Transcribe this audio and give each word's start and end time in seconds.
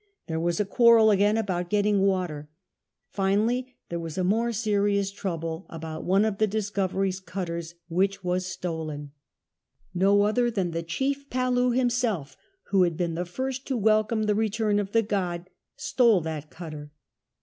There 0.25 0.39
was 0.39 0.59
a 0.59 0.65
quarrel 0.65 1.11
again 1.11 1.37
about 1.37 1.69
getting 1.69 2.01
water. 2.01 2.49
Finally 3.11 3.75
there 3.89 3.99
was 3.99 4.17
a 4.17 4.23
more 4.23 4.51
serious 4.51 5.11
trouble 5.11 5.67
about 5.69 6.03
one 6.03 6.25
of 6.25 6.39
the 6.39 6.47
IHscovet'ifs 6.47 7.23
cuttera, 7.23 7.75
which 7.87 8.23
was 8.23 8.47
stolen. 8.47 9.11
No 9.93 10.23
other 10.23 10.49
than 10.49 10.71
the 10.71 10.81
chief 10.81 11.29
!^alu 11.29 11.75
himself, 11.77 12.35
who 12.71 12.81
had 12.81 12.97
been 12.97 13.13
the 13.13 13.25
first 13.25 13.67
to 13.67 13.77
welcome 13.77 14.23
the 14.23 14.33
return 14.33 14.79
of 14.79 14.91
the 14.91 15.03
god, 15.03 15.51
stole 15.75 16.19
that 16.21 16.49
cutter. 16.49 16.91